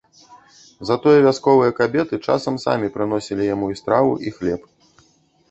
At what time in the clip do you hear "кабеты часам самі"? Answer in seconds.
1.79-2.87